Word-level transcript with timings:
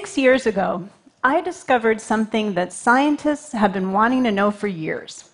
Six 0.00 0.16
years 0.16 0.46
ago, 0.46 0.88
I 1.22 1.42
discovered 1.42 2.00
something 2.00 2.54
that 2.54 2.72
scientists 2.72 3.52
have 3.52 3.74
been 3.74 3.92
wanting 3.92 4.24
to 4.24 4.32
know 4.32 4.50
for 4.50 4.66
years. 4.66 5.28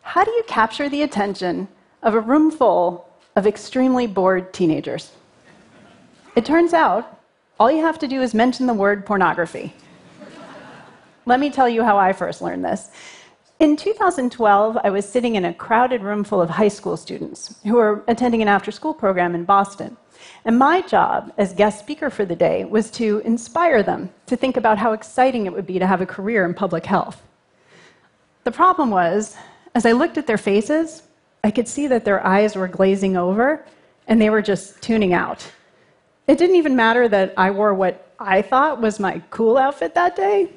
How 0.00 0.24
do 0.24 0.30
you 0.30 0.44
capture 0.44 0.88
the 0.88 1.02
attention 1.02 1.68
of 2.02 2.14
a 2.14 2.20
room 2.20 2.50
full 2.50 3.06
of 3.36 3.46
extremely 3.46 4.06
bored 4.06 4.54
teenagers? 4.54 5.12
It 6.34 6.46
turns 6.46 6.72
out 6.72 7.20
all 7.60 7.70
you 7.70 7.82
have 7.82 7.98
to 7.98 8.08
do 8.08 8.22
is 8.22 8.32
mention 8.32 8.66
the 8.66 8.72
word 8.72 9.04
pornography. 9.04 9.74
Let 11.26 11.38
me 11.38 11.50
tell 11.50 11.68
you 11.68 11.84
how 11.84 11.98
I 11.98 12.14
first 12.14 12.40
learned 12.40 12.64
this. 12.64 12.90
In 13.58 13.74
2012, 13.74 14.76
I 14.84 14.90
was 14.90 15.08
sitting 15.08 15.36
in 15.36 15.46
a 15.46 15.54
crowded 15.54 16.02
room 16.02 16.24
full 16.24 16.42
of 16.42 16.50
high 16.50 16.68
school 16.68 16.94
students 16.94 17.54
who 17.62 17.76
were 17.76 18.04
attending 18.06 18.42
an 18.42 18.48
after 18.48 18.70
school 18.70 18.92
program 18.92 19.34
in 19.34 19.44
Boston. 19.44 19.96
And 20.44 20.58
my 20.58 20.82
job 20.82 21.32
as 21.38 21.54
guest 21.54 21.78
speaker 21.78 22.10
for 22.10 22.26
the 22.26 22.36
day 22.36 22.66
was 22.66 22.90
to 22.92 23.22
inspire 23.24 23.82
them 23.82 24.10
to 24.26 24.36
think 24.36 24.58
about 24.58 24.76
how 24.76 24.92
exciting 24.92 25.46
it 25.46 25.54
would 25.54 25.66
be 25.66 25.78
to 25.78 25.86
have 25.86 26.02
a 26.02 26.06
career 26.06 26.44
in 26.44 26.52
public 26.52 26.84
health. 26.84 27.22
The 28.44 28.52
problem 28.52 28.90
was, 28.90 29.38
as 29.74 29.86
I 29.86 29.92
looked 29.92 30.18
at 30.18 30.26
their 30.26 30.36
faces, 30.36 31.02
I 31.42 31.50
could 31.50 31.66
see 31.66 31.86
that 31.86 32.04
their 32.04 32.24
eyes 32.26 32.56
were 32.56 32.68
glazing 32.68 33.16
over 33.16 33.64
and 34.06 34.20
they 34.20 34.28
were 34.28 34.42
just 34.42 34.82
tuning 34.82 35.14
out. 35.14 35.50
It 36.26 36.36
didn't 36.36 36.56
even 36.56 36.76
matter 36.76 37.08
that 37.08 37.32
I 37.38 37.50
wore 37.52 37.72
what 37.72 38.12
I 38.20 38.42
thought 38.42 38.82
was 38.82 39.00
my 39.00 39.22
cool 39.30 39.56
outfit 39.56 39.94
that 39.94 40.14
day. 40.14 40.50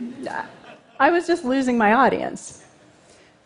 I 1.00 1.12
was 1.12 1.28
just 1.28 1.46
losing 1.46 1.78
my 1.78 1.94
audience. 1.94 2.66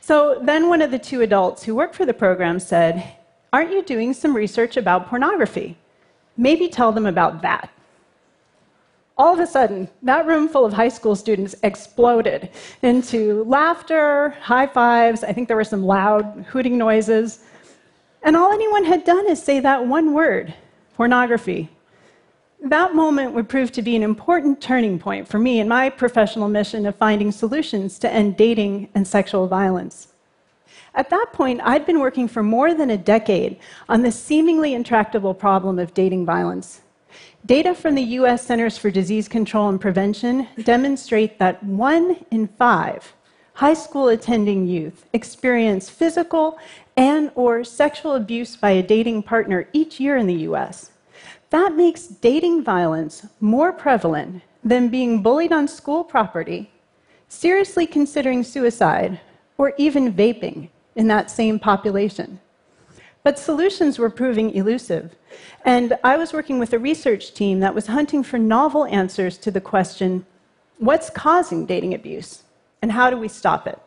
So 0.05 0.37
then 0.41 0.67
one 0.67 0.81
of 0.81 0.91
the 0.91 0.99
two 0.99 1.21
adults 1.21 1.63
who 1.63 1.75
worked 1.75 1.95
for 1.95 2.05
the 2.05 2.13
program 2.13 2.59
said, 2.59 3.15
Aren't 3.53 3.71
you 3.71 3.81
doing 3.81 4.13
some 4.13 4.35
research 4.35 4.75
about 4.75 5.07
pornography? 5.07 5.77
Maybe 6.35 6.67
tell 6.67 6.91
them 6.91 7.05
about 7.05 7.41
that. 7.43 7.69
All 9.17 9.33
of 9.33 9.39
a 9.39 9.47
sudden, 9.47 9.87
that 10.01 10.25
room 10.25 10.49
full 10.49 10.65
of 10.65 10.73
high 10.73 10.89
school 10.89 11.15
students 11.15 11.55
exploded 11.63 12.49
into 12.81 13.45
laughter, 13.45 14.31
high 14.41 14.67
fives. 14.67 15.23
I 15.23 15.31
think 15.31 15.47
there 15.47 15.55
were 15.55 15.63
some 15.63 15.85
loud 15.85 16.47
hooting 16.49 16.77
noises. 16.77 17.39
And 18.23 18.35
all 18.35 18.51
anyone 18.51 18.83
had 18.83 19.05
done 19.05 19.25
is 19.29 19.41
say 19.41 19.61
that 19.61 19.87
one 19.87 20.11
word 20.13 20.53
pornography. 20.95 21.69
That 22.65 22.95
moment 22.95 23.33
would 23.33 23.49
prove 23.49 23.73
to 23.73 23.81
be 23.81 23.93
an 23.97 24.03
important 24.03 24.61
turning 24.61 24.97
point 24.97 25.27
for 25.27 25.37
me 25.37 25.59
in 25.59 25.67
my 25.67 25.89
professional 25.89 26.47
mission 26.47 26.85
of 26.85 26.95
finding 26.95 27.29
solutions 27.29 27.99
to 27.99 28.09
end 28.09 28.37
dating 28.37 28.87
and 28.95 29.05
sexual 29.05 29.49
violence. 29.49 30.13
At 30.95 31.09
that 31.09 31.33
point, 31.33 31.59
I'd 31.61 31.85
been 31.85 31.99
working 31.99 32.29
for 32.29 32.41
more 32.41 32.73
than 32.73 32.89
a 32.89 32.97
decade 32.97 33.59
on 33.89 34.01
the 34.01 34.13
seemingly 34.13 34.73
intractable 34.73 35.33
problem 35.33 35.77
of 35.77 35.93
dating 35.93 36.25
violence. 36.25 36.79
Data 37.45 37.75
from 37.75 37.95
the 37.95 38.17
US 38.19 38.45
Centers 38.45 38.77
for 38.77 38.89
Disease 38.89 39.27
Control 39.27 39.67
and 39.67 39.81
Prevention 39.81 40.47
demonstrate 40.63 41.39
that 41.39 41.61
one 41.63 42.25
in 42.31 42.47
five 42.47 43.13
high 43.55 43.73
school 43.73 44.07
attending 44.07 44.65
youth 44.65 45.05
experience 45.11 45.89
physical 45.89 46.57
and 46.95 47.29
or 47.35 47.65
sexual 47.65 48.15
abuse 48.15 48.55
by 48.55 48.71
a 48.71 48.81
dating 48.81 49.21
partner 49.21 49.67
each 49.73 49.99
year 49.99 50.15
in 50.15 50.27
the 50.27 50.47
US. 50.49 50.92
That 51.53 51.75
makes 51.75 52.07
dating 52.07 52.63
violence 52.63 53.27
more 53.39 53.71
prevalent 53.71 54.41
than 54.63 54.89
being 54.89 55.21
bullied 55.21 55.51
on 55.51 55.67
school 55.67 56.03
property, 56.03 56.71
seriously 57.27 57.85
considering 57.85 58.43
suicide, 58.43 59.19
or 59.59 59.75
even 59.77 60.15
vaping 60.15 60.69
in 60.95 61.07
that 61.09 61.29
same 61.29 61.59
population. 61.59 62.39
But 63.21 63.37
solutions 63.37 63.99
were 63.99 64.09
proving 64.09 64.49
elusive. 64.49 65.13
And 65.63 65.95
I 66.03 66.17
was 66.17 66.33
working 66.33 66.57
with 66.57 66.73
a 66.73 66.79
research 66.79 67.35
team 67.35 67.59
that 67.59 67.75
was 67.75 67.85
hunting 67.85 68.23
for 68.23 68.39
novel 68.39 68.85
answers 68.85 69.37
to 69.37 69.51
the 69.51 69.61
question 69.61 70.25
what's 70.79 71.11
causing 71.11 71.67
dating 71.67 71.93
abuse? 71.93 72.41
And 72.81 72.93
how 72.93 73.11
do 73.11 73.17
we 73.17 73.27
stop 73.27 73.67
it? 73.67 73.77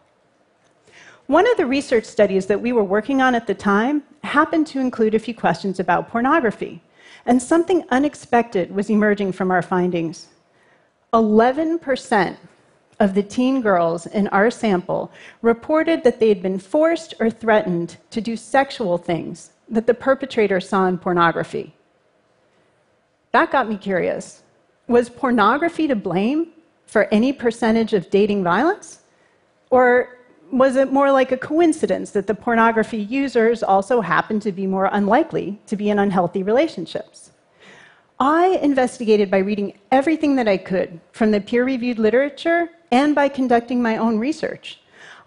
One 1.27 1.51
of 1.51 1.57
the 1.57 1.67
research 1.67 2.05
studies 2.05 2.47
that 2.47 2.61
we 2.61 2.71
were 2.71 2.85
working 2.85 3.21
on 3.21 3.35
at 3.35 3.49
the 3.49 3.55
time 3.55 4.05
happened 4.23 4.69
to 4.69 4.79
include 4.79 5.17
a 5.17 5.19
few 5.19 5.35
questions 5.35 5.81
about 5.81 6.09
pornography. 6.09 6.81
And 7.25 7.43
something 7.43 7.85
unexpected 7.91 8.75
was 8.75 8.91
emerging 8.91 9.33
from 9.33 9.51
our 9.51 9.63
findings. 9.63 10.29
11% 11.13 12.37
of 12.99 13.15
the 13.15 13.23
teen 13.23 13.61
girls 13.61 14.07
in 14.07 14.29
our 14.29 14.51
sample 14.51 15.11
reported 15.43 16.03
that 16.05 16.19
they 16.19 16.29
had 16.29 16.43
been 16.43 16.59
forced 16.59 17.15
or 17.21 17.31
threatened 17.31 17.97
to 18.11 18.21
do 18.21 18.37
sexual 18.37 18.99
things 18.99 19.51
that 19.69 19.87
the 19.87 19.95
perpetrator 19.95 20.61
saw 20.61 20.87
in 20.87 20.99
pornography. 20.99 21.75
That 23.33 23.51
got 23.51 23.69
me 23.69 23.77
curious. 23.77 24.43
Was 24.89 25.11
pornography 25.11 25.89
to 25.89 25.97
blame 25.97 26.49
for 26.87 27.05
any 27.13 27.33
percentage 27.33 27.93
of 27.93 28.09
dating 28.11 28.45
violence? 28.45 29.01
Or 29.71 30.16
was 30.53 30.77
it 30.77 30.93
more 30.93 31.11
like 31.11 31.33
a 31.33 31.37
coincidence 31.37 32.11
that 32.13 32.27
the 32.27 32.35
pornography 32.35 32.99
users 32.99 33.63
also 33.63 34.01
happened 34.01 34.43
to 34.43 34.53
be 34.53 34.67
more 34.67 34.89
unlikely 34.93 35.61
to 35.67 35.77
be 35.77 35.91
in 35.91 35.99
unhealthy 35.99 36.43
relationships? 36.43 37.33
I 38.19 38.59
investigated 38.63 39.31
by 39.31 39.39
reading 39.39 39.79
everything 39.93 40.37
that 40.37 40.49
I 40.49 40.57
could 40.57 41.01
from 41.13 41.33
the 41.33 41.41
peer 41.41 41.65
reviewed 41.65 41.99
literature 41.99 42.71
and 42.91 43.15
by 43.15 43.29
conducting 43.29 43.83
my 43.83 43.99
own 43.99 44.19
research. 44.19 44.81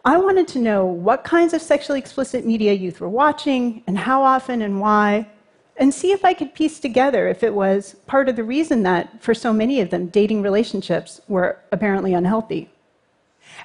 I 0.06 0.18
wanted 0.18 0.48
to 0.50 0.60
know 0.60 0.86
what 0.86 1.24
kinds 1.24 1.54
of 1.54 1.62
sexually 1.62 2.00
explicit 2.00 2.46
media 2.46 2.74
youth 2.74 3.00
were 3.02 3.10
watching 3.10 3.84
and 3.86 3.98
how 3.98 4.24
often 4.24 4.62
and 4.62 4.80
why, 4.80 5.28
and 5.78 5.94
see 5.94 6.12
if 6.12 6.26
I 6.26 6.34
could 6.34 6.56
piece 6.56 6.80
together 6.80 7.28
if 7.28 7.44
it 7.44 7.54
was 7.54 7.96
part 8.08 8.28
of 8.28 8.36
the 8.36 8.44
reason 8.44 8.84
that, 8.84 9.22
for 9.22 9.34
so 9.34 9.54
many 9.54 9.82
of 9.82 9.90
them, 9.90 10.08
dating 10.08 10.42
relationships 10.42 11.22
were 11.28 11.60
apparently 11.72 12.14
unhealthy. 12.14 12.70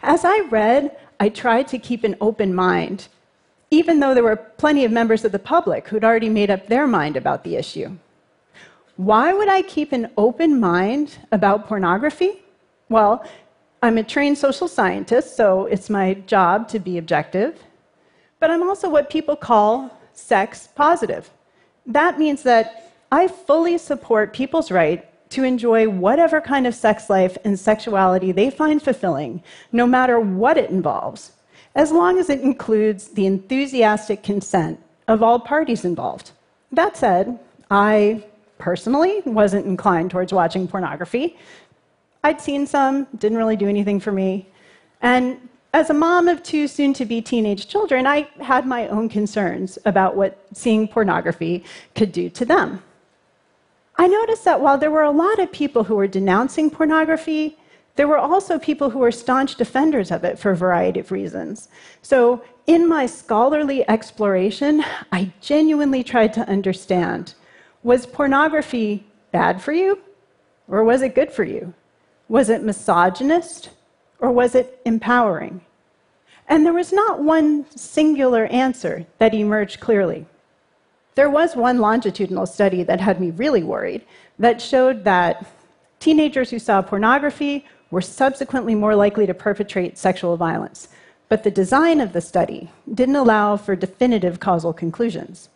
As 0.02 0.24
I 0.24 0.40
read, 0.50 0.96
I 1.20 1.28
tried 1.28 1.68
to 1.68 1.78
keep 1.78 2.04
an 2.04 2.16
open 2.20 2.54
mind, 2.54 3.08
even 3.70 4.00
though 4.00 4.14
there 4.14 4.22
were 4.22 4.36
plenty 4.36 4.84
of 4.84 4.92
members 4.92 5.24
of 5.24 5.32
the 5.32 5.38
public 5.38 5.88
who'd 5.88 6.04
already 6.04 6.28
made 6.28 6.50
up 6.50 6.66
their 6.66 6.86
mind 6.86 7.16
about 7.16 7.44
the 7.44 7.56
issue. 7.56 7.96
Why 8.96 9.32
would 9.32 9.48
I 9.48 9.62
keep 9.62 9.92
an 9.92 10.10
open 10.16 10.60
mind 10.60 11.18
about 11.32 11.66
pornography? 11.66 12.42
Well, 12.88 13.24
I'm 13.82 13.98
a 13.98 14.02
trained 14.02 14.38
social 14.38 14.68
scientist, 14.68 15.36
so 15.36 15.66
it's 15.66 15.90
my 15.90 16.14
job 16.26 16.68
to 16.68 16.78
be 16.78 16.98
objective. 16.98 17.62
But 18.40 18.50
I'm 18.50 18.62
also 18.62 18.88
what 18.88 19.10
people 19.10 19.36
call 19.36 19.90
sex 20.12 20.68
positive. 20.74 21.30
That 21.86 22.18
means 22.18 22.42
that 22.44 22.92
I 23.10 23.28
fully 23.28 23.78
support 23.78 24.32
people's 24.32 24.70
right 24.70 25.08
to 25.34 25.42
enjoy 25.42 25.88
whatever 25.88 26.40
kind 26.40 26.66
of 26.66 26.74
sex 26.74 27.10
life 27.10 27.36
and 27.44 27.58
sexuality 27.58 28.30
they 28.30 28.50
find 28.50 28.80
fulfilling, 28.80 29.42
no 29.72 29.84
matter 29.86 30.20
what 30.20 30.56
it 30.56 30.70
involves, 30.70 31.32
as 31.74 31.90
long 31.90 32.18
as 32.18 32.30
it 32.30 32.40
includes 32.40 33.08
the 33.08 33.26
enthusiastic 33.26 34.22
consent 34.22 34.80
of 35.08 35.22
all 35.24 35.40
parties 35.40 35.84
involved. 35.84 36.30
That 36.70 36.96
said, 36.96 37.38
I 37.68 38.24
personally 38.58 39.22
wasn't 39.24 39.66
inclined 39.66 40.12
towards 40.12 40.32
watching 40.32 40.68
pornography. 40.68 41.36
I'd 42.22 42.40
seen 42.40 42.64
some, 42.66 43.08
didn't 43.18 43.38
really 43.38 43.56
do 43.56 43.68
anything 43.68 43.98
for 43.98 44.12
me. 44.12 44.46
And 45.02 45.48
as 45.72 45.90
a 45.90 45.94
mom 45.94 46.28
of 46.28 46.44
two 46.44 46.68
soon 46.68 46.94
to 46.94 47.04
be 47.04 47.20
teenage 47.20 47.66
children, 47.66 48.06
I 48.06 48.28
had 48.40 48.66
my 48.66 48.86
own 48.86 49.08
concerns 49.08 49.78
about 49.84 50.14
what 50.14 50.46
seeing 50.52 50.86
pornography 50.86 51.64
could 51.96 52.12
do 52.12 52.30
to 52.30 52.44
them. 52.44 52.82
I 53.96 54.08
noticed 54.08 54.44
that 54.44 54.60
while 54.60 54.78
there 54.78 54.90
were 54.90 55.02
a 55.02 55.10
lot 55.10 55.38
of 55.38 55.52
people 55.52 55.84
who 55.84 55.94
were 55.94 56.08
denouncing 56.08 56.70
pornography, 56.70 57.56
there 57.96 58.08
were 58.08 58.18
also 58.18 58.58
people 58.58 58.90
who 58.90 58.98
were 58.98 59.12
staunch 59.12 59.54
defenders 59.54 60.10
of 60.10 60.24
it 60.24 60.38
for 60.38 60.50
a 60.50 60.56
variety 60.56 61.00
of 61.00 61.12
reasons. 61.12 61.68
So, 62.02 62.42
in 62.66 62.88
my 62.88 63.06
scholarly 63.06 63.88
exploration, 63.88 64.84
I 65.12 65.32
genuinely 65.40 66.02
tried 66.02 66.32
to 66.34 66.48
understand 66.48 67.34
was 67.82 68.06
pornography 68.06 69.06
bad 69.30 69.60
for 69.60 69.72
you, 69.72 70.00
or 70.66 70.82
was 70.82 71.02
it 71.02 71.14
good 71.14 71.30
for 71.30 71.44
you? 71.44 71.74
Was 72.28 72.48
it 72.48 72.62
misogynist, 72.62 73.70
or 74.18 74.32
was 74.32 74.54
it 74.54 74.80
empowering? 74.86 75.60
And 76.48 76.64
there 76.64 76.72
was 76.72 76.92
not 76.92 77.22
one 77.22 77.66
singular 77.76 78.46
answer 78.46 79.06
that 79.18 79.34
emerged 79.34 79.80
clearly. 79.80 80.26
There 81.14 81.30
was 81.30 81.54
one 81.54 81.78
longitudinal 81.78 82.46
study 82.46 82.82
that 82.82 83.00
had 83.00 83.20
me 83.20 83.30
really 83.30 83.62
worried 83.62 84.04
that 84.38 84.60
showed 84.60 85.04
that 85.04 85.46
teenagers 86.00 86.50
who 86.50 86.58
saw 86.58 86.82
pornography 86.82 87.64
were 87.90 88.00
subsequently 88.00 88.74
more 88.74 88.96
likely 88.96 89.26
to 89.26 89.34
perpetrate 89.34 89.96
sexual 89.96 90.36
violence. 90.36 90.88
But 91.28 91.44
the 91.44 91.50
design 91.50 92.00
of 92.00 92.12
the 92.12 92.20
study 92.20 92.70
didn't 92.92 93.16
allow 93.16 93.56
for 93.56 93.76
definitive 93.76 94.40
causal 94.40 94.72
conclusions. 94.72 95.48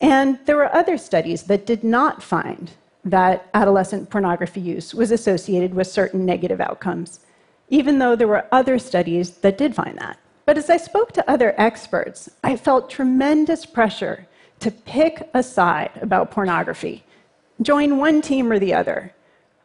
And 0.00 0.38
there 0.46 0.56
were 0.56 0.74
other 0.74 0.96
studies 0.96 1.44
that 1.44 1.66
did 1.66 1.82
not 1.82 2.22
find 2.22 2.70
that 3.04 3.48
adolescent 3.54 4.10
pornography 4.10 4.60
use 4.60 4.94
was 4.94 5.10
associated 5.10 5.74
with 5.74 5.86
certain 5.88 6.24
negative 6.24 6.60
outcomes, 6.60 7.20
even 7.68 7.98
though 7.98 8.14
there 8.14 8.28
were 8.28 8.46
other 8.52 8.78
studies 8.78 9.32
that 9.38 9.58
did 9.58 9.74
find 9.74 9.98
that. 9.98 10.18
But 10.46 10.58
as 10.58 10.70
I 10.70 10.76
spoke 10.76 11.12
to 11.12 11.30
other 11.30 11.54
experts, 11.58 12.30
I 12.42 12.56
felt 12.56 12.90
tremendous 12.90 13.66
pressure 13.66 14.26
to 14.62 14.70
pick 14.70 15.28
a 15.34 15.42
side 15.42 15.90
about 16.00 16.30
pornography, 16.30 17.02
join 17.62 17.98
one 17.98 18.22
team 18.22 18.50
or 18.50 18.60
the 18.60 18.72
other. 18.72 19.12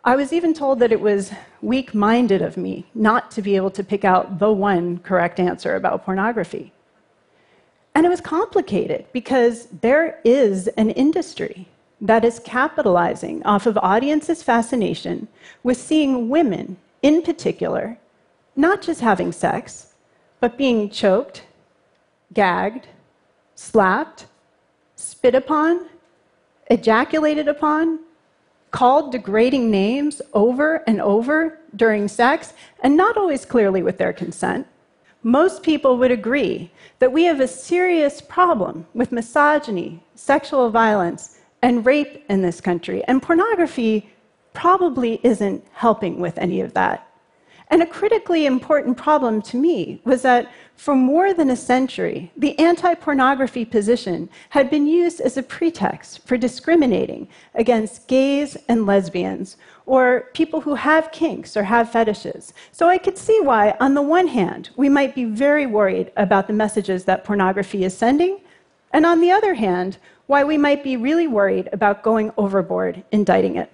I 0.03 0.15
was 0.15 0.33
even 0.33 0.55
told 0.55 0.79
that 0.79 0.91
it 0.91 0.99
was 0.99 1.31
weak 1.61 1.93
minded 1.93 2.41
of 2.41 2.57
me 2.57 2.87
not 2.95 3.29
to 3.31 3.43
be 3.43 3.55
able 3.55 3.69
to 3.71 3.83
pick 3.83 4.03
out 4.03 4.39
the 4.39 4.51
one 4.51 4.97
correct 4.99 5.39
answer 5.39 5.75
about 5.75 6.03
pornography. 6.03 6.73
And 7.93 8.07
it 8.07 8.09
was 8.09 8.21
complicated 8.21 9.05
because 9.13 9.67
there 9.81 10.19
is 10.23 10.67
an 10.69 10.89
industry 10.91 11.67
that 12.01 12.25
is 12.25 12.39
capitalizing 12.39 13.43
off 13.43 13.67
of 13.67 13.77
audiences' 13.77 14.41
fascination 14.41 15.27
with 15.61 15.77
seeing 15.77 16.27
women, 16.27 16.77
in 17.03 17.21
particular, 17.21 17.99
not 18.55 18.81
just 18.81 19.01
having 19.01 19.31
sex, 19.31 19.93
but 20.39 20.57
being 20.57 20.89
choked, 20.89 21.43
gagged, 22.33 22.87
slapped, 23.53 24.25
spit 25.17 25.33
upon, 25.33 25.87
ejaculated 26.69 27.47
upon, 27.47 27.97
called 28.69 29.11
degrading 29.11 29.71
names 29.71 30.21
over 30.35 30.83
and 30.85 31.01
over 31.01 31.57
during 31.75 32.07
sex, 32.07 32.53
and 32.81 32.95
not 32.95 33.17
always 33.17 33.43
clearly 33.43 33.81
with 33.81 33.97
their 33.97 34.13
consent. 34.13 34.67
Most 35.23 35.63
people 35.63 35.97
would 35.97 36.11
agree 36.11 36.69
that 36.99 37.11
we 37.11 37.23
have 37.23 37.39
a 37.39 37.47
serious 37.47 38.21
problem 38.21 38.85
with 38.93 39.11
misogyny, 39.11 40.03
sexual 40.13 40.69
violence, 40.69 41.39
and 41.63 41.83
rape 41.83 42.23
in 42.29 42.43
this 42.43 42.61
country, 42.61 43.03
and 43.05 43.19
pornography 43.19 44.07
probably 44.53 45.19
isn't 45.23 45.65
helping 45.71 46.19
with 46.19 46.37
any 46.37 46.61
of 46.61 46.75
that. 46.75 47.06
And 47.69 47.81
a 47.81 47.85
critically 47.85 48.45
important 48.45 48.95
problem 48.97 49.41
to 49.43 49.57
me 49.57 49.99
was 50.05 50.21
that 50.21 50.49
for 50.77 50.95
more 50.95 51.33
than 51.33 51.49
a 51.49 51.55
century, 51.55 52.31
the 52.37 52.57
anti 52.59 52.93
pornography 52.93 53.65
position 53.65 54.29
had 54.49 54.69
been 54.69 54.87
used 54.87 55.19
as 55.19 55.35
a 55.35 55.43
pretext 55.43 56.25
for 56.25 56.37
discriminating 56.37 57.27
against 57.55 58.07
gays 58.07 58.55
and 58.69 58.85
lesbians, 58.85 59.57
or 59.85 60.29
people 60.33 60.61
who 60.61 60.75
have 60.75 61.11
kinks 61.11 61.57
or 61.57 61.63
have 61.63 61.91
fetishes. 61.91 62.53
So 62.71 62.87
I 62.87 62.97
could 62.97 63.17
see 63.17 63.39
why, 63.41 63.75
on 63.81 63.95
the 63.95 64.01
one 64.01 64.27
hand, 64.27 64.69
we 64.77 64.87
might 64.87 65.13
be 65.13 65.25
very 65.25 65.65
worried 65.65 66.11
about 66.15 66.47
the 66.47 66.53
messages 66.53 67.03
that 67.05 67.25
pornography 67.25 67.83
is 67.83 67.97
sending, 67.97 68.39
and 68.93 69.05
on 69.05 69.19
the 69.19 69.31
other 69.31 69.55
hand, 69.55 69.97
why 70.27 70.43
we 70.43 70.57
might 70.57 70.83
be 70.83 70.95
really 70.95 71.27
worried 71.27 71.69
about 71.73 72.03
going 72.03 72.31
overboard 72.37 73.03
indicting 73.11 73.55
it. 73.55 73.71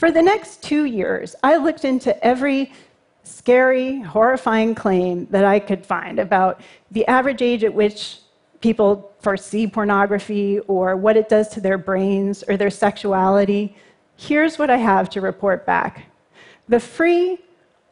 For 0.00 0.10
the 0.10 0.22
next 0.22 0.62
two 0.62 0.86
years, 0.86 1.36
I 1.42 1.56
looked 1.56 1.84
into 1.84 2.10
every 2.24 2.72
scary, 3.22 4.00
horrifying 4.00 4.74
claim 4.74 5.26
that 5.26 5.44
I 5.44 5.60
could 5.60 5.84
find 5.84 6.18
about 6.18 6.62
the 6.90 7.06
average 7.06 7.42
age 7.42 7.64
at 7.64 7.74
which 7.74 8.20
people 8.62 9.12
first 9.20 9.48
see 9.48 9.66
pornography 9.66 10.58
or 10.60 10.96
what 10.96 11.18
it 11.18 11.28
does 11.28 11.48
to 11.48 11.60
their 11.60 11.76
brains 11.76 12.42
or 12.48 12.56
their 12.56 12.70
sexuality. 12.70 13.76
Here's 14.16 14.58
what 14.58 14.70
I 14.70 14.78
have 14.78 15.10
to 15.10 15.20
report 15.20 15.66
back 15.66 16.06
the 16.66 16.80
free, 16.80 17.38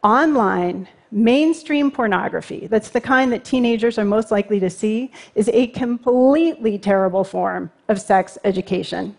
online, 0.03 0.89
mainstream 1.11 1.91
pornography, 1.91 2.69
that's 2.69 2.89
the 2.89 3.03
kind 3.03 3.31
that 3.33 3.45
teenagers 3.45 3.99
are 3.99 4.07
most 4.07 4.31
likely 4.31 4.59
to 4.61 4.71
see, 4.71 5.13
is 5.35 5.51
a 5.53 5.67
completely 5.67 6.79
terrible 6.79 7.23
form 7.23 7.71
of 7.89 8.01
sex 8.01 8.39
education. 8.45 9.15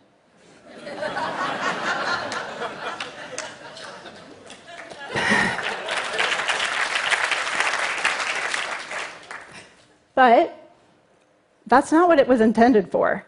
But 10.19 10.69
that's 11.65 11.93
not 11.93 12.09
what 12.09 12.19
it 12.19 12.27
was 12.27 12.41
intended 12.41 12.91
for. 12.91 13.25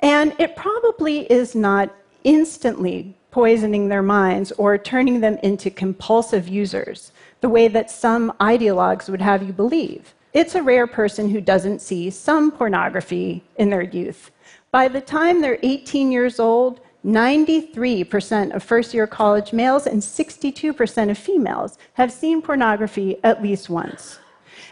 And 0.00 0.34
it 0.38 0.54
probably 0.54 1.20
is 1.32 1.54
not 1.54 1.88
instantly 2.24 3.16
poisoning 3.30 3.88
their 3.88 4.02
minds 4.02 4.52
or 4.58 4.76
turning 4.76 5.20
them 5.20 5.38
into 5.42 5.70
compulsive 5.70 6.46
users, 6.46 7.12
the 7.40 7.48
way 7.48 7.68
that 7.68 7.90
some 7.90 8.32
ideologues 8.32 9.08
would 9.08 9.22
have 9.22 9.42
you 9.42 9.54
believe. 9.54 10.12
It's 10.34 10.54
a 10.54 10.62
rare 10.62 10.86
person 10.86 11.30
who 11.30 11.40
doesn't 11.40 11.80
see 11.80 12.10
some 12.10 12.50
pornography 12.52 13.42
in 13.56 13.70
their 13.70 13.80
youth. 13.80 14.30
By 14.72 14.88
the 14.88 15.00
time 15.00 15.40
they're 15.40 15.58
18 15.62 16.12
years 16.12 16.38
old, 16.38 16.80
93% 17.02 18.54
of 18.54 18.62
first 18.62 18.92
year 18.92 19.06
college 19.06 19.54
males 19.54 19.86
and 19.86 20.02
62% 20.02 21.10
of 21.10 21.16
females 21.16 21.78
have 21.94 22.12
seen 22.12 22.42
pornography 22.42 23.16
at 23.24 23.42
least 23.42 23.70
once. 23.70 24.18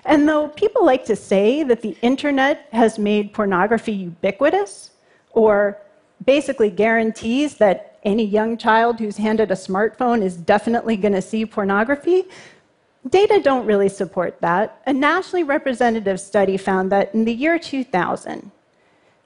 And 0.04 0.28
though 0.28 0.48
people 0.48 0.84
like 0.84 1.04
to 1.06 1.16
say 1.16 1.62
that 1.62 1.82
the 1.82 1.96
internet 2.02 2.68
has 2.72 2.98
made 2.98 3.32
pornography 3.32 3.92
ubiquitous, 3.92 4.90
or 5.32 5.78
basically 6.24 6.70
guarantees 6.70 7.56
that 7.56 7.98
any 8.02 8.24
young 8.24 8.56
child 8.56 8.98
who's 8.98 9.16
handed 9.16 9.50
a 9.50 9.54
smartphone 9.54 10.22
is 10.22 10.36
definitely 10.36 10.96
going 10.96 11.12
to 11.12 11.22
see 11.22 11.44
pornography, 11.44 12.24
data 13.08 13.40
don't 13.42 13.66
really 13.66 13.88
support 13.88 14.40
that. 14.40 14.82
A 14.86 14.92
nationally 14.92 15.44
representative 15.44 16.20
study 16.20 16.56
found 16.56 16.90
that 16.92 17.14
in 17.14 17.24
the 17.24 17.32
year 17.32 17.58
2000, 17.58 18.50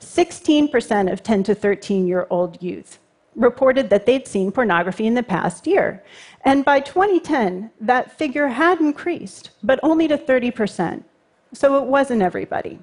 16% 0.00 1.12
of 1.12 1.22
10 1.22 1.42
to 1.44 1.54
13 1.54 2.06
year 2.06 2.26
old 2.30 2.62
youth 2.62 2.98
reported 3.34 3.90
that 3.90 4.06
they'd 4.06 4.26
seen 4.26 4.52
pornography 4.52 5.06
in 5.06 5.14
the 5.14 5.22
past 5.22 5.66
year. 5.66 6.02
And 6.42 6.64
by 6.64 6.80
2010, 6.80 7.70
that 7.80 8.16
figure 8.16 8.48
had 8.48 8.80
increased, 8.80 9.50
but 9.62 9.80
only 9.82 10.08
to 10.08 10.18
30%. 10.18 11.04
So 11.52 11.82
it 11.82 11.86
wasn't 11.86 12.22
everybody. 12.22 12.80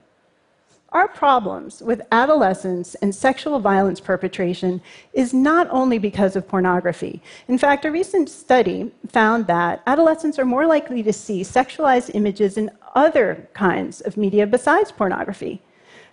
Our 0.92 1.08
problems 1.08 1.82
with 1.82 2.02
adolescence 2.12 2.96
and 2.96 3.16
sexual 3.16 3.60
violence 3.60 4.02
perpetration 4.02 4.82
is 5.14 5.34
not 5.34 5.70
only 5.70 5.98
because 5.98 6.36
of 6.36 6.50
pornography. 6.50 7.22
In 7.48 7.58
fact, 7.58 7.86
a 7.86 7.92
recent 7.92 8.30
study 8.30 8.92
found 9.08 9.48
that 9.48 9.82
adolescents 9.88 10.38
are 10.38 10.44
more 10.44 10.66
likely 10.66 11.02
to 11.04 11.14
see 11.14 11.44
sexualized 11.44 12.14
images 12.14 12.58
in 12.58 12.72
other 12.94 13.48
kinds 13.54 14.02
of 14.02 14.18
media 14.18 14.46
besides 14.46 14.92
pornography. 14.92 15.62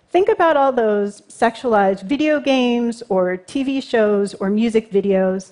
Think 0.09 0.27
about 0.27 0.57
all 0.57 0.71
those 0.71 1.21
sexualized 1.21 2.03
video 2.03 2.39
games 2.39 3.03
or 3.09 3.37
TV 3.37 3.81
shows 3.81 4.33
or 4.33 4.49
music 4.49 4.91
videos. 4.91 5.51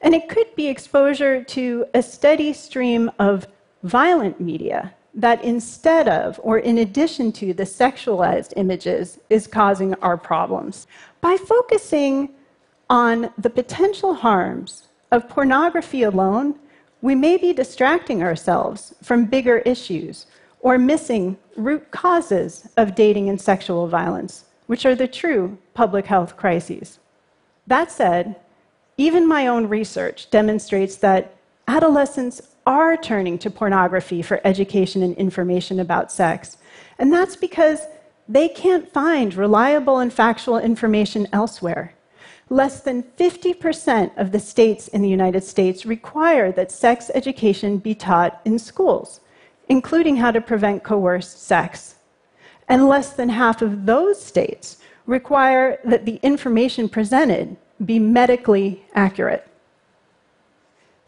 And 0.00 0.14
it 0.14 0.28
could 0.28 0.54
be 0.54 0.68
exposure 0.68 1.42
to 1.42 1.86
a 1.92 2.02
steady 2.02 2.52
stream 2.52 3.10
of 3.18 3.48
violent 3.82 4.40
media 4.40 4.94
that 5.12 5.42
instead 5.42 6.06
of 6.06 6.38
or 6.44 6.58
in 6.58 6.78
addition 6.78 7.32
to 7.32 7.52
the 7.52 7.64
sexualized 7.64 8.52
images 8.56 9.18
is 9.28 9.48
causing 9.48 9.94
our 9.94 10.16
problems. 10.16 10.86
By 11.20 11.36
focusing 11.36 12.30
on 12.88 13.30
the 13.36 13.50
potential 13.50 14.14
harms 14.14 14.86
of 15.10 15.28
pornography 15.28 16.04
alone, 16.04 16.54
we 17.00 17.16
may 17.16 17.36
be 17.36 17.52
distracting 17.52 18.22
ourselves 18.22 18.94
from 19.02 19.24
bigger 19.24 19.58
issues 19.58 20.26
or 20.66 20.78
missing 20.78 21.38
root 21.54 21.92
causes 21.92 22.68
of 22.76 22.96
dating 22.96 23.28
and 23.28 23.40
sexual 23.40 23.86
violence, 23.86 24.46
which 24.66 24.84
are 24.84 24.96
the 24.96 25.06
true 25.06 25.56
public 25.74 26.06
health 26.06 26.36
crises. 26.36 26.98
That 27.68 27.92
said, 27.92 28.34
even 28.96 29.28
my 29.28 29.46
own 29.46 29.68
research 29.68 30.28
demonstrates 30.28 30.96
that 30.96 31.36
adolescents 31.68 32.42
are 32.66 32.96
turning 32.96 33.38
to 33.38 33.48
pornography 33.48 34.22
for 34.22 34.40
education 34.42 35.04
and 35.04 35.14
information 35.16 35.78
about 35.78 36.10
sex. 36.10 36.56
And 36.98 37.12
that's 37.12 37.36
because 37.36 37.82
they 38.28 38.48
can't 38.48 38.92
find 38.92 39.34
reliable 39.34 40.00
and 40.00 40.12
factual 40.12 40.58
information 40.58 41.28
elsewhere. 41.32 41.94
Less 42.50 42.80
than 42.80 43.04
50% 43.04 44.18
of 44.18 44.32
the 44.32 44.40
states 44.40 44.88
in 44.88 45.00
the 45.02 45.08
United 45.08 45.44
States 45.44 45.86
require 45.86 46.50
that 46.50 46.72
sex 46.72 47.08
education 47.14 47.78
be 47.78 47.94
taught 47.94 48.40
in 48.44 48.58
schools 48.58 49.20
including 49.68 50.16
how 50.16 50.30
to 50.30 50.40
prevent 50.40 50.84
coerced 50.84 51.42
sex. 51.42 51.96
And 52.68 52.88
less 52.88 53.12
than 53.12 53.28
half 53.28 53.62
of 53.62 53.86
those 53.86 54.20
states 54.20 54.78
require 55.06 55.78
that 55.84 56.04
the 56.04 56.18
information 56.22 56.88
presented 56.88 57.56
be 57.84 57.98
medically 57.98 58.84
accurate. 58.94 59.46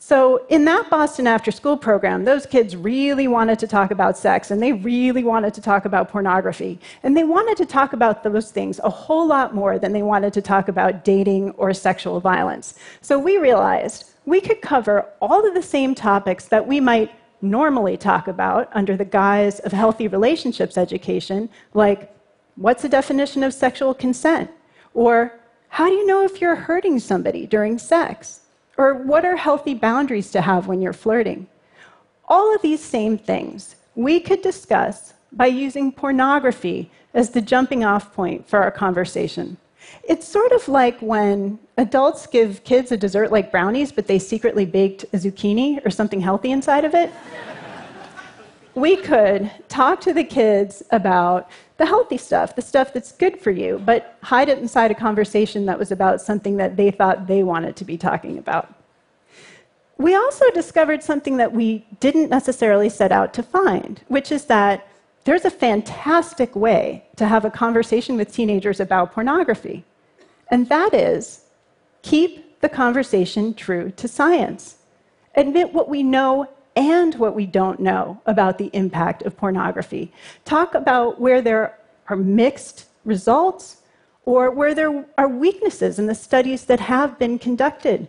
So, 0.01 0.47
in 0.49 0.65
that 0.67 0.89
Boston 0.91 1.27
after 1.27 1.51
school 1.51 1.77
program, 1.77 2.25
those 2.25 2.47
kids 2.47 2.77
really 2.77 3.27
wanted 3.27 3.59
to 3.59 3.67
talk 3.67 3.91
about 3.91 4.17
sex 4.17 4.53
and 4.53 4.63
they 4.63 4.73
really 4.73 5.25
wanted 5.25 5.53
to 5.55 5.61
talk 5.61 5.87
about 5.87 6.09
pornography. 6.09 6.79
And 7.03 7.17
they 7.17 7.25
wanted 7.25 7.57
to 7.57 7.67
talk 7.67 7.93
about 7.93 8.23
those 8.23 8.53
things 8.53 8.79
a 8.85 8.91
whole 8.91 9.27
lot 9.27 9.57
more 9.57 9.77
than 9.77 9.93
they 9.93 10.03
wanted 10.03 10.33
to 10.35 10.43
talk 10.43 10.69
about 10.69 11.05
dating 11.05 11.51
or 11.53 11.75
sexual 11.75 12.21
violence. 12.21 12.79
So, 13.01 13.19
we 13.19 13.39
realized 13.39 14.13
we 14.25 14.41
could 14.41 14.63
cover 14.63 15.05
all 15.21 15.47
of 15.47 15.55
the 15.55 15.63
same 15.63 15.97
topics 15.97 16.45
that 16.47 16.65
we 16.65 16.79
might 16.79 17.11
normally 17.41 17.97
talk 17.97 18.29
about 18.29 18.69
under 18.73 18.97
the 18.97 19.05
guise 19.05 19.61
of 19.61 19.73
healthy 19.73 20.09
relationships 20.09 20.77
education, 20.77 21.49
like 21.75 22.15
what's 22.57 22.83
the 22.83 22.89
definition 22.89 23.43
of 23.43 23.55
sexual 23.55 23.95
consent? 23.95 24.51
Or 24.95 25.39
how 25.69 25.87
do 25.89 25.95
you 25.95 26.07
know 26.07 26.25
if 26.25 26.41
you're 26.41 26.57
hurting 26.57 26.99
somebody 26.99 27.47
during 27.47 27.79
sex? 27.79 28.41
Or 28.77 28.95
what 28.95 29.25
are 29.25 29.37
healthy 29.37 29.75
boundaries 29.75 30.31
to 30.33 30.41
have 30.41 30.67
when 30.67 30.81
you're 30.81 30.93
flirting? 30.93 31.47
All 32.27 32.55
of 32.55 32.63
these 32.63 32.83
same 32.83 33.19
things 33.19 33.77
we 33.95 34.21
could 34.21 34.43
discuss 34.43 35.15
by 35.33 35.47
using 35.47 35.93
pornography 35.93 36.91
as 37.15 37.31
the 37.31 37.41
jumping 37.41 37.85
off 37.85 38.15
point 38.15 38.49
for 38.49 38.61
our 38.61 38.71
conversation. 38.71 39.57
It's 40.05 40.27
sort 40.27 40.53
of 40.53 40.67
like 40.69 40.99
when 41.01 41.59
adults 41.77 42.27
give 42.27 42.65
kids 42.65 42.93
a 42.93 42.97
dessert 42.97 43.31
like 43.31 43.51
brownies, 43.51 43.93
but 43.93 44.07
they 44.07 44.19
secretly 44.19 44.65
baked 44.65 45.05
a 45.13 45.19
zucchini 45.19 45.85
or 45.85 45.91
something 45.91 46.21
healthy 46.21 46.51
inside 46.51 46.85
of 46.85 46.95
it. 46.95 47.13
we 48.75 48.97
could 48.97 49.51
talk 49.69 50.01
to 50.01 50.13
the 50.13 50.25
kids 50.25 50.83
about 50.91 51.51
the 51.77 51.87
healthy 51.87 52.17
stuff, 52.17 52.57
the 52.57 52.63
stuff 52.63 52.93
that's 52.93 53.13
good 53.13 53.39
for 53.39 53.51
you, 53.51 53.81
but 53.85 54.17
hide 54.23 54.49
it 54.49 54.59
inside 54.59 54.91
a 54.91 54.95
conversation 54.95 55.67
that 55.67 55.79
was 55.79 55.93
about 55.93 56.21
something 56.21 56.57
that 56.57 56.77
they 56.77 56.91
thought 56.91 57.27
they 57.27 57.43
wanted 57.43 57.77
to 57.77 57.85
be 57.85 57.97
talking 57.97 58.39
about. 58.39 58.75
We 59.97 60.15
also 60.15 60.49
discovered 60.53 61.03
something 61.03 61.37
that 61.39 61.53
we 61.53 61.85
didn't 62.01 62.31
necessarily 62.31 62.89
set 62.89 63.13
out 63.13 63.35
to 63.35 63.43
find, 63.43 64.01
which 64.09 64.31
is 64.31 64.45
that 64.47 64.87
there's 65.29 65.45
a 65.45 65.51
fantastic 65.51 66.57
way 66.57 67.05
to 67.15 67.27
have 67.27 67.45
a 67.45 67.51
conversation 67.51 68.17
with 68.17 68.33
teenagers 68.33 68.81
about 68.81 69.13
pornography. 69.13 69.85
And 70.51 70.71
that 70.71 70.95
is 70.95 71.43
keep 72.01 72.59
the 72.63 72.69
conversation 72.71 73.53
true 73.53 73.91
to 73.91 74.09
science. 74.09 74.79
Admit 75.35 75.75
what 75.75 75.91
we 75.91 76.03
know 76.03 76.49
and 76.75 77.15
what 77.17 77.35
we 77.35 77.45
don't 77.45 77.79
know 77.79 78.23
about 78.25 78.57
the 78.57 78.71
impact 78.73 79.23
of 79.25 79.37
pornography. 79.37 80.11
Talk 80.47 80.75
about 80.75 81.21
where 81.21 81.43
there 81.43 81.79
are 82.09 82.17
mixed 82.17 82.87
results 83.05 83.83
or 84.25 84.51
where 84.51 84.75
there 84.75 85.05
are 85.19 85.29
weaknesses 85.29 85.99
in 85.99 86.07
the 86.07 86.15
studies 86.15 86.65
that 86.65 86.81
have 86.81 87.19
been 87.19 87.39
conducted. 87.39 88.09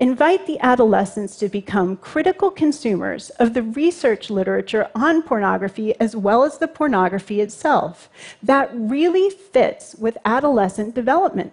Invite 0.00 0.46
the 0.46 0.60
adolescents 0.60 1.36
to 1.38 1.48
become 1.48 1.96
critical 1.96 2.50
consumers 2.50 3.30
of 3.30 3.54
the 3.54 3.62
research 3.62 4.30
literature 4.30 4.88
on 4.94 5.22
pornography 5.22 5.98
as 6.00 6.14
well 6.14 6.44
as 6.44 6.58
the 6.58 6.68
pornography 6.68 7.40
itself. 7.40 8.08
That 8.42 8.70
really 8.72 9.30
fits 9.30 9.94
with 9.96 10.18
adolescent 10.24 10.94
development. 10.94 11.52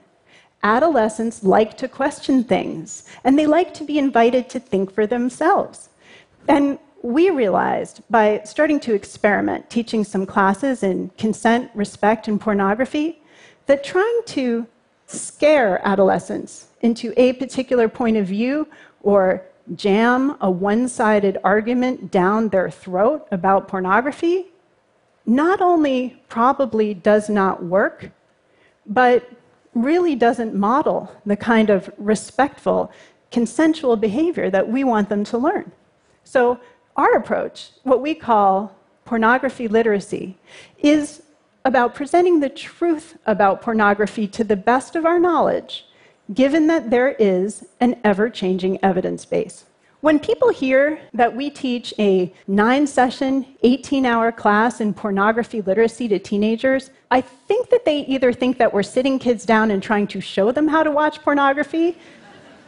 Adolescents 0.64 1.44
like 1.44 1.78
to 1.78 1.88
question 1.88 2.44
things, 2.44 3.04
and 3.24 3.38
they 3.38 3.46
like 3.46 3.74
to 3.76 3.84
be 3.84 4.00
invited 4.00 4.50
to 4.50 4.60
think 4.60 4.92
for 4.92 5.06
themselves. 5.06 5.90
And 6.48 6.80
we 7.02 7.30
realized 7.30 8.02
by 8.10 8.42
starting 8.46 8.80
to 8.80 8.96
experiment, 8.96 9.70
teaching 9.70 10.04
some 10.04 10.26
classes 10.26 10.82
in 10.82 11.10
consent, 11.18 11.70
respect, 11.76 12.28
and 12.28 12.42
pornography, 12.42 13.22
that 13.68 13.84
trying 13.84 14.22
to 14.26 14.66
scare 15.08 15.82
adolescents 15.88 16.68
into 16.82 17.14
a 17.18 17.34
particular 17.34 17.88
point 17.88 18.18
of 18.18 18.26
view 18.28 18.68
or 19.02 19.44
jam 19.76 20.38
a 20.42 20.50
one 20.50 20.88
sided 20.88 21.38
argument 21.44 22.12
down 22.12 22.50
their 22.50 22.70
throat 22.70 23.28
about 23.32 23.68
pornography 23.68 24.48
not 25.26 25.62
only 25.62 26.22
probably 26.30 26.94
does 26.94 27.30
not 27.30 27.64
work, 27.64 28.12
but 28.86 29.30
really 29.74 30.16
doesn't 30.16 30.54
model 30.54 31.12
the 31.26 31.36
kind 31.36 31.70
of 31.70 31.90
respectful, 31.98 32.92
consensual 33.32 33.96
behavior 33.96 34.50
that 34.50 34.68
we 34.68 34.84
want 34.84 35.10
them 35.10 35.24
to 35.24 35.38
learn. 35.38 35.72
So, 36.24 36.60
our 36.96 37.16
approach, 37.16 37.72
what 37.84 38.02
we 38.02 38.16
call 38.16 38.74
pornography 39.04 39.68
literacy, 39.68 40.38
is 40.78 41.24
about 41.66 41.96
presenting 41.96 42.40
the 42.40 42.50
truth 42.50 43.18
about 43.26 43.62
pornography 43.62 44.28
to 44.28 44.44
the 44.44 44.56
best 44.56 44.96
of 44.96 45.06
our 45.06 45.20
knowledge, 45.20 45.86
given 46.34 46.68
that 46.68 46.92
there 46.92 47.14
is 47.14 47.66
an 47.82 48.00
ever 48.04 48.30
changing 48.30 48.82
evidence 48.84 49.26
base. 49.26 49.66
When 50.02 50.20
people 50.20 50.50
hear 50.50 51.00
that 51.16 51.36
we 51.36 51.50
teach 51.50 51.92
a 51.98 52.32
nine 52.48 52.86
session, 52.86 53.44
18 53.64 54.06
hour 54.06 54.32
class 54.32 54.80
in 54.80 54.94
pornography 54.94 55.62
literacy 55.64 56.08
to 56.10 56.20
teenagers, 56.20 56.92
I 57.10 57.22
think 57.22 57.72
that 57.72 57.86
they 57.86 58.02
either 58.02 58.32
think 58.32 58.60
that 58.60 58.72
we're 58.72 58.84
sitting 58.84 59.18
kids 59.18 59.46
down 59.46 59.72
and 59.72 59.82
trying 59.82 60.06
to 60.08 60.22
show 60.22 60.52
them 60.52 60.68
how 60.68 60.84
to 60.84 60.92
watch 60.92 61.24
pornography, 61.24 61.98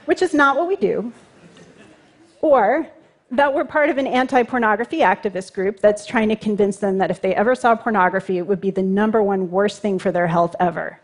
which 0.05 0.23
is 0.23 0.33
not 0.33 0.57
what 0.57 0.67
we 0.67 0.75
do, 0.77 1.13
or 2.41 2.87
that 3.31 3.53
we're 3.53 3.65
part 3.65 3.89
of 3.89 3.98
an 3.98 4.07
anti 4.07 4.43
pornography 4.43 5.00
activist 5.00 5.53
group 5.53 5.79
that's 5.79 6.05
trying 6.05 6.29
to 6.29 6.36
convince 6.36 6.77
them 6.77 6.98
that 6.98 7.12
if 7.12 7.22
they 7.22 7.36
ever 7.36 7.55
saw 7.55 7.75
pornography, 7.75 8.38
it 8.38 8.48
would 8.48 8.62
be 8.62 8.72
the 8.72 8.84
number 8.84 9.22
one 9.22 9.51
worst 9.51 9.81
thing 9.81 10.00
for 10.00 10.12
their 10.12 10.27
health 10.27 10.55
ever. 10.60 11.00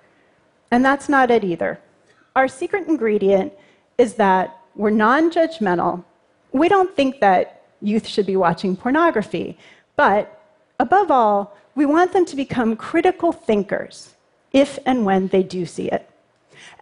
And 0.71 0.83
that's 0.83 1.09
not 1.09 1.29
it 1.31 1.43
either. 1.43 1.79
Our 2.35 2.47
secret 2.47 2.87
ingredient 2.87 3.53
is 3.97 4.15
that 4.15 4.59
we're 4.75 4.89
non 4.89 5.31
judgmental. 5.31 6.03
We 6.51 6.69
don't 6.69 6.95
think 6.95 7.19
that 7.19 7.63
youth 7.81 8.07
should 8.07 8.25
be 8.25 8.37
watching 8.37 8.75
pornography, 8.75 9.57
but 9.95 10.41
above 10.79 11.11
all, 11.11 11.57
we 11.75 11.85
want 11.85 12.13
them 12.13 12.25
to 12.25 12.35
become 12.35 12.75
critical 12.75 13.31
thinkers 13.31 14.13
if 14.51 14.79
and 14.85 15.05
when 15.05 15.27
they 15.27 15.43
do 15.43 15.65
see 15.65 15.89
it. 15.89 16.09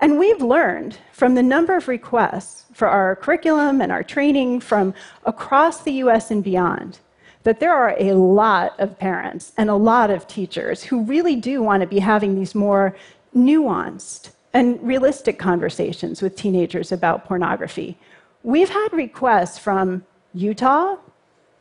And 0.02 0.18
we've 0.18 0.42
learned 0.42 0.98
from 1.12 1.36
the 1.36 1.44
number 1.44 1.76
of 1.76 1.88
requests 1.88 2.66
for 2.74 2.88
our 2.88 3.16
curriculum 3.16 3.82
and 3.82 3.92
our 3.92 4.04
training 4.04 4.60
from 4.60 4.96
across 5.26 5.84
the 5.84 5.94
US 5.94 6.32
and 6.32 6.44
beyond 6.44 7.00
that 7.44 7.60
there 7.60 7.74
are 7.74 7.96
a 7.98 8.14
lot 8.14 8.80
of 8.80 8.98
parents 9.00 9.54
and 9.58 9.70
a 9.70 9.76
lot 9.76 10.10
of 10.10 10.28
teachers 10.28 10.84
who 10.84 11.04
really 11.04 11.36
do 11.36 11.62
want 11.62 11.82
to 11.82 11.88
be 11.88 12.00
having 12.00 12.36
these 12.36 12.54
more 12.54 12.96
nuanced 13.36 14.32
and 14.54 14.82
realistic 14.84 15.40
conversations 15.40 16.22
with 16.22 16.36
teenagers 16.36 16.92
about 16.92 17.26
pornography. 17.26 17.98
We've 18.44 18.70
had 18.70 18.90
requests 18.92 19.58
from 19.58 20.04
Utah 20.34 20.98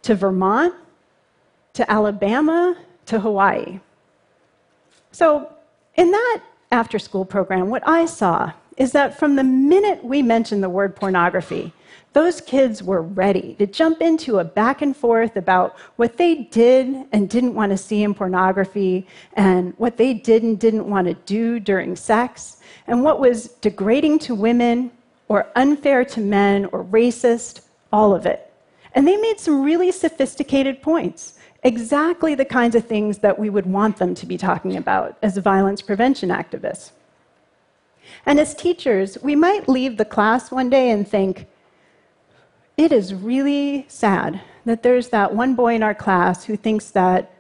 to 0.03 0.15
Vermont 0.15 0.75
to 1.75 1.91
Alabama 1.91 2.77
to 3.07 3.21
Hawaii. 3.21 3.81
So, 5.13 5.53
in 5.97 6.11
that 6.11 6.41
after 6.71 6.99
school 6.99 7.25
program, 7.25 7.69
what 7.69 7.87
I 7.87 8.07
saw 8.07 8.53
is 8.77 8.93
that 8.93 9.19
from 9.19 9.37
the 9.37 9.45
minute 9.45 10.05
we 10.05 10.23
mentioned 10.23 10.62
the 10.62 10.71
word 10.71 10.97
pornography, 10.97 11.73
those 12.12 12.41
kids 12.41 12.83
were 12.83 13.03
ready 13.03 13.55
to 13.59 13.67
jump 13.67 14.00
into 14.00 14.39
a 14.39 14.45
back 14.45 14.83
and 14.83 14.97
forth 14.97 15.37
about 15.37 15.79
what 15.97 16.17
they 16.17 16.35
did 16.50 17.07
and 17.12 17.29
didn't 17.29 17.55
want 17.55 17.71
to 17.71 17.77
see 17.77 18.03
in 18.03 18.15
pornography, 18.15 19.07
and 19.35 19.75
what 19.77 19.97
they 19.97 20.15
did 20.15 20.43
and 20.43 20.59
didn't 20.59 20.89
want 20.89 21.07
to 21.07 21.15
do 21.15 21.61
during 21.61 21.95
sex, 21.95 22.59
and 22.87 23.05
what 23.05 23.21
was 23.21 23.49
degrading 23.61 24.19
to 24.19 24.35
women, 24.35 24.91
or 25.29 25.47
unfair 25.55 26.05
to 26.05 26.21
men, 26.21 26.65
or 26.73 26.85
racist, 26.85 27.61
all 27.93 28.15
of 28.15 28.27
it. 28.27 28.53
And 28.95 29.07
they 29.07 29.17
made 29.17 29.39
some 29.39 29.62
really 29.62 29.93
sophisticated 29.93 30.83
points 30.83 31.39
exactly 31.62 32.35
the 32.35 32.45
kinds 32.45 32.75
of 32.75 32.87
things 32.87 33.19
that 33.19 33.38
we 33.38 33.50
would 33.50 33.67
want 33.67 33.99
them 33.99 34.14
to 34.14 34.26
be 34.26 34.38
talking 34.38 34.76
about 34.76 35.19
as 35.23 35.37
violence 35.37 35.83
prevention 35.83 36.31
activists. 36.31 36.93
And 38.26 38.40
as 38.40 38.55
teachers, 38.55 39.19
we 39.23 39.37
might 39.37 39.69
leave 39.69 39.97
the 39.97 40.05
class 40.05 40.50
one 40.50 40.71
day 40.71 40.90
and 40.90 41.07
think, 41.07 41.47
it 42.76 42.93
is 42.93 43.12
really 43.14 43.85
sad 43.88 44.40
that 44.64 44.83
there's 44.83 45.09
that 45.11 45.35
one 45.35 45.55
boy 45.55 45.75
in 45.75 45.83
our 45.83 45.95
class 45.95 46.45
who 46.45 46.57
thinks 46.57 46.90
that 46.90 47.31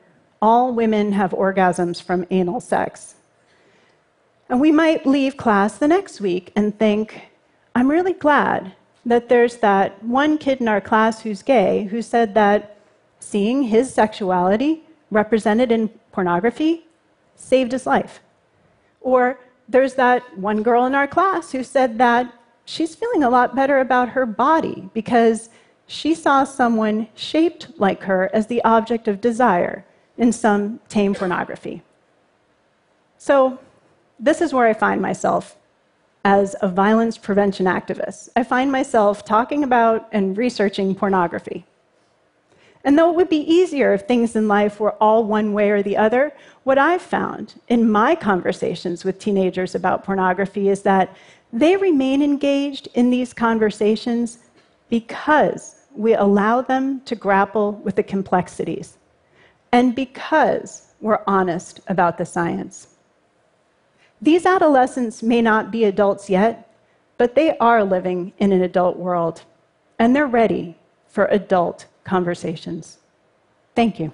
all 0.42 0.74
women 0.74 1.12
have 1.12 1.32
orgasms 1.32 2.02
from 2.02 2.26
anal 2.30 2.60
sex. 2.60 3.14
And 4.48 4.60
we 4.60 4.72
might 4.72 5.06
leave 5.06 5.36
class 5.36 5.78
the 5.78 5.88
next 5.88 6.20
week 6.20 6.52
and 6.56 6.78
think, 6.78 7.30
I'm 7.74 7.90
really 7.90 8.12
glad 8.12 8.74
that 9.06 9.28
there's 9.28 9.58
that 9.58 10.02
one 10.02 10.38
kid 10.38 10.60
in 10.60 10.68
our 10.68 10.80
class 10.80 11.22
who's 11.22 11.42
gay 11.42 11.84
who 11.84 12.02
said 12.02 12.34
that 12.34 12.76
seeing 13.20 13.62
his 13.64 13.92
sexuality 13.92 14.82
represented 15.10 15.70
in 15.70 15.88
pornography 16.12 16.86
saved 17.36 17.72
his 17.72 17.86
life. 17.86 18.20
Or 19.00 19.38
there's 19.68 19.94
that 19.94 20.36
one 20.36 20.62
girl 20.62 20.84
in 20.86 20.94
our 20.94 21.06
class 21.06 21.52
who 21.52 21.62
said 21.62 21.98
that 21.98 22.32
she's 22.64 22.94
feeling 22.94 23.22
a 23.22 23.30
lot 23.30 23.54
better 23.54 23.78
about 23.78 24.10
her 24.10 24.26
body 24.26 24.90
because 24.92 25.48
she 25.86 26.14
saw 26.14 26.44
someone 26.44 27.08
shaped 27.14 27.68
like 27.78 28.02
her 28.02 28.30
as 28.32 28.46
the 28.46 28.62
object 28.64 29.08
of 29.08 29.20
desire 29.20 29.84
in 30.16 30.32
some 30.32 30.80
tame 30.88 31.14
pornography. 31.14 31.82
So, 33.18 33.58
this 34.18 34.40
is 34.40 34.52
where 34.52 34.66
I 34.66 34.74
find 34.74 35.00
myself 35.00 35.56
as 36.24 36.54
a 36.60 36.68
violence 36.68 37.16
prevention 37.16 37.66
activist. 37.66 38.28
I 38.36 38.42
find 38.42 38.70
myself 38.70 39.24
talking 39.24 39.64
about 39.64 40.08
and 40.12 40.36
researching 40.36 40.94
pornography. 40.94 41.64
And 42.84 42.98
though 42.98 43.10
it 43.10 43.16
would 43.16 43.28
be 43.28 43.50
easier 43.52 43.92
if 43.92 44.02
things 44.02 44.34
in 44.34 44.48
life 44.48 44.80
were 44.80 44.94
all 44.94 45.24
one 45.24 45.52
way 45.52 45.70
or 45.70 45.82
the 45.82 45.96
other, 45.96 46.32
what 46.64 46.78
I've 46.78 47.02
found 47.02 47.60
in 47.68 47.90
my 47.90 48.14
conversations 48.14 49.04
with 49.04 49.18
teenagers 49.18 49.74
about 49.74 50.04
pornography 50.04 50.70
is 50.70 50.82
that 50.82 51.14
they 51.52 51.76
remain 51.76 52.22
engaged 52.22 52.88
in 52.94 53.10
these 53.10 53.34
conversations 53.34 54.38
because 54.88 55.76
we 55.94 56.14
allow 56.14 56.62
them 56.62 57.00
to 57.02 57.14
grapple 57.14 57.72
with 57.72 57.96
the 57.96 58.02
complexities 58.02 58.96
and 59.72 59.94
because 59.94 60.94
we're 61.00 61.22
honest 61.26 61.80
about 61.88 62.18
the 62.18 62.26
science. 62.26 62.88
These 64.22 64.46
adolescents 64.46 65.22
may 65.22 65.40
not 65.40 65.70
be 65.70 65.84
adults 65.84 66.28
yet, 66.28 66.74
but 67.18 67.34
they 67.34 67.56
are 67.58 67.84
living 67.84 68.32
in 68.38 68.52
an 68.52 68.62
adult 68.62 68.96
world, 68.96 69.42
and 69.98 70.14
they're 70.14 70.26
ready 70.26 70.76
for 71.08 71.26
adult 71.26 71.86
conversations. 72.10 72.98
Thank 73.76 74.00
you. 74.00 74.12